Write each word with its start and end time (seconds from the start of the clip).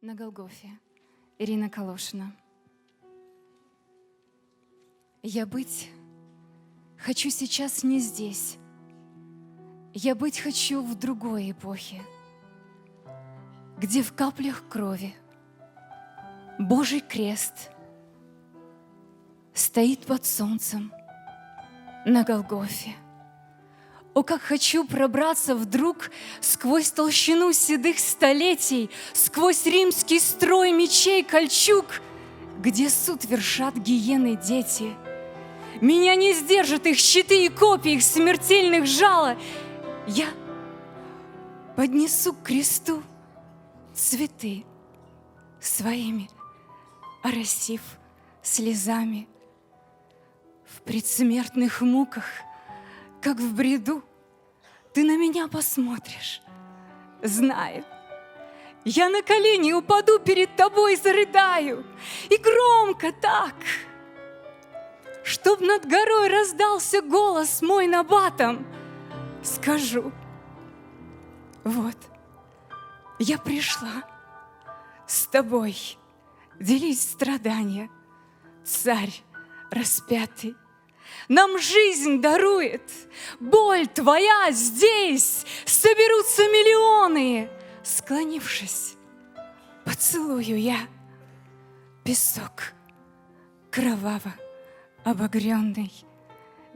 на 0.00 0.14
Голгофе. 0.14 0.78
Ирина 1.38 1.68
Калошина. 1.68 2.32
Я 5.22 5.44
быть 5.44 5.90
хочу 6.96 7.30
сейчас 7.30 7.82
не 7.82 7.98
здесь. 7.98 8.58
Я 9.92 10.14
быть 10.14 10.38
хочу 10.38 10.82
в 10.82 10.94
другой 10.94 11.50
эпохе, 11.50 12.00
где 13.78 14.02
в 14.02 14.12
каплях 14.12 14.68
крови 14.68 15.14
Божий 16.60 17.00
крест 17.00 17.70
стоит 19.52 20.06
под 20.06 20.24
солнцем 20.24 20.92
на 22.06 22.22
Голгофе. 22.22 22.94
О, 24.18 24.24
как 24.24 24.42
хочу 24.42 24.84
пробраться 24.84 25.54
вдруг 25.54 26.10
сквозь 26.40 26.90
толщину 26.90 27.52
седых 27.52 28.00
столетий, 28.00 28.90
сквозь 29.12 29.64
римский 29.64 30.18
строй 30.18 30.72
мечей 30.72 31.22
кольчуг, 31.22 31.84
где 32.58 32.90
суд 32.90 33.24
вершат 33.26 33.76
гиены 33.76 34.34
дети. 34.34 34.96
Меня 35.80 36.16
не 36.16 36.32
сдержат 36.32 36.86
их 36.86 36.98
щиты 36.98 37.44
и 37.44 37.48
копии, 37.48 37.92
их 37.92 38.02
смертельных 38.02 38.86
жало. 38.86 39.36
Я 40.08 40.26
поднесу 41.76 42.32
к 42.32 42.42
кресту 42.42 43.04
цветы 43.94 44.64
своими, 45.60 46.28
оросив 47.22 47.82
слезами. 48.42 49.28
В 50.66 50.82
предсмертных 50.82 51.82
муках, 51.82 52.24
как 53.22 53.38
в 53.38 53.54
бреду, 53.54 54.02
ты 54.92 55.04
на 55.04 55.16
меня 55.16 55.48
посмотришь, 55.48 56.42
знаю, 57.22 57.84
я 58.84 59.08
на 59.08 59.22
колени 59.22 59.72
упаду 59.72 60.18
перед 60.18 60.54
тобой, 60.56 60.96
зарыдаю, 60.96 61.84
и 62.30 62.36
громко 62.36 63.12
так, 63.12 63.54
чтоб 65.24 65.60
над 65.60 65.86
горой 65.86 66.28
раздался 66.28 67.02
голос 67.02 67.60
мой 67.60 67.86
набатом, 67.86 68.66
скажу, 69.42 70.12
вот, 71.64 71.96
я 73.18 73.36
пришла 73.38 74.04
с 75.06 75.26
тобой. 75.26 75.98
Делить 76.60 77.00
страдания, 77.00 77.88
царь 78.64 79.22
распятый, 79.70 80.56
нам 81.28 81.58
жизнь 81.58 82.20
дарует. 82.20 82.82
Боль 83.38 83.86
твоя 83.86 84.50
здесь, 84.50 85.44
соберутся 85.66 86.42
миллионы. 86.44 87.50
Склонившись, 87.82 88.94
поцелую 89.84 90.60
я 90.60 90.78
песок 92.04 92.72
кроваво 93.70 94.34
обогренный. 95.04 95.92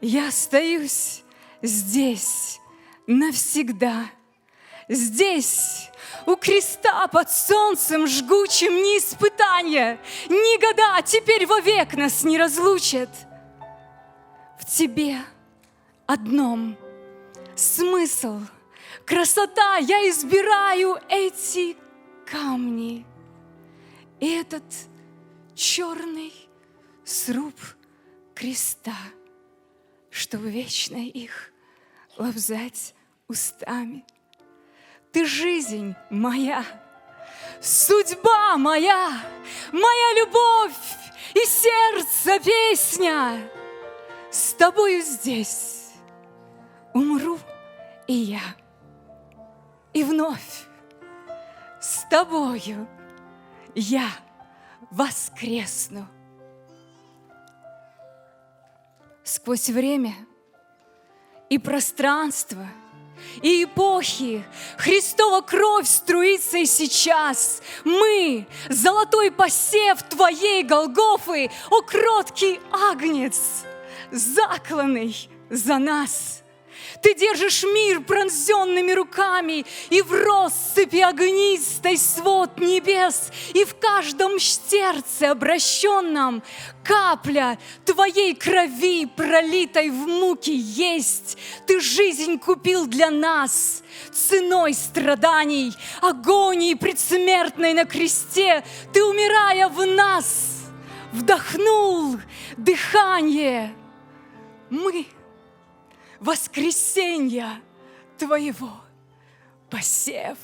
Я 0.00 0.28
остаюсь 0.28 1.22
здесь 1.62 2.58
навсегда. 3.06 4.06
Здесь, 4.88 5.90
у 6.26 6.36
креста 6.36 7.08
под 7.08 7.28
солнцем 7.30 8.06
жгучим 8.06 8.72
не 8.72 8.98
испытания, 8.98 9.98
ни 10.28 10.60
года 10.60 11.02
теперь 11.02 11.44
вовек 11.44 11.94
нас 11.94 12.22
не 12.22 12.38
разлучат— 12.38 13.08
в 14.58 14.64
тебе 14.64 15.18
одном 16.06 16.76
смысл, 17.54 18.40
красота, 19.04 19.76
я 19.78 20.08
избираю 20.08 20.98
эти 21.08 21.76
камни. 22.24 23.04
И 24.20 24.30
этот 24.30 24.64
черный 25.54 26.32
сруб 27.04 27.54
креста, 28.34 28.96
чтобы 30.10 30.50
вечно 30.50 30.96
их 30.96 31.52
лобзать 32.16 32.94
устами. 33.28 34.04
Ты 35.12 35.26
жизнь 35.26 35.94
моя, 36.10 36.64
судьба 37.60 38.56
моя, 38.56 39.22
моя 39.72 40.20
любовь 40.20 40.72
и 41.34 41.44
сердце 41.46 42.40
песня— 42.40 43.50
с 44.30 44.52
тобою 44.54 45.02
здесь 45.02 45.92
умру 46.92 47.38
и 48.06 48.14
я. 48.14 48.42
И 49.92 50.04
вновь 50.04 50.66
с 51.80 52.04
тобою 52.10 52.86
я 53.74 54.08
воскресну. 54.90 56.06
Сквозь 59.22 59.68
время 59.68 60.14
и 61.48 61.58
пространство– 61.58 62.66
и 63.42 63.64
эпохи. 63.64 64.44
Христова 64.76 65.40
кровь 65.40 65.86
струится 65.86 66.58
и 66.58 66.66
сейчас. 66.66 67.62
Мы, 67.84 68.46
золотой 68.68 69.30
посев 69.30 70.02
Твоей 70.02 70.62
Голгофы, 70.62 71.50
о 71.70 71.82
кроткий 71.82 72.60
агнец, 72.72 73.64
закланный 74.10 75.28
за 75.50 75.78
нас. 75.78 76.42
Ты 77.02 77.14
держишь 77.14 77.62
мир 77.62 78.00
пронзенными 78.00 78.92
руками, 78.92 79.64
И 79.90 80.02
в 80.02 80.12
россыпи 80.12 81.00
огнистой 81.00 81.96
свод 81.96 82.58
небес, 82.58 83.30
И 83.54 83.64
в 83.64 83.76
каждом 83.76 84.38
сердце 84.38 85.30
обращенном 85.30 86.42
Капля 86.82 87.58
Твоей 87.84 88.34
крови, 88.34 89.06
пролитой 89.06 89.90
в 89.90 90.06
муки, 90.06 90.50
есть. 90.50 91.36
Ты 91.66 91.80
жизнь 91.80 92.38
купил 92.38 92.86
для 92.86 93.10
нас 93.10 93.82
ценой 94.12 94.74
страданий, 94.74 95.72
Агонии 96.00 96.74
предсмертной 96.74 97.74
на 97.74 97.84
кресте. 97.84 98.64
Ты, 98.92 99.04
умирая 99.04 99.68
в 99.68 99.84
нас, 99.84 100.62
вдохнул 101.12 102.16
дыхание— 102.56 103.74
мы 104.70 105.06
воскресенья 106.20 107.60
Твоего 108.18 108.70
посев. 109.70 110.38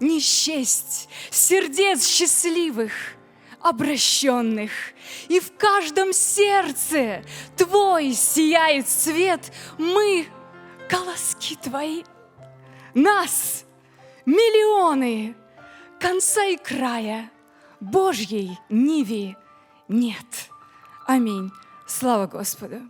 Не 0.00 0.20
счесть 0.20 1.08
сердец 1.30 2.06
счастливых, 2.06 2.92
обращенных, 3.60 4.70
и 5.28 5.40
в 5.40 5.56
каждом 5.56 6.12
сердце 6.12 7.24
Твой 7.56 8.12
сияет 8.12 8.88
свет, 8.88 9.52
мы 9.78 10.26
колоски 10.90 11.56
Твои, 11.56 12.02
нас 12.92 13.64
миллионы, 14.26 15.36
конца 16.00 16.44
и 16.44 16.56
края 16.56 17.30
Божьей 17.80 18.58
Ниве 18.68 19.36
нет. 19.88 20.50
Аминь. 21.06 21.50
Слава 21.86 22.26
Господу! 22.26 22.80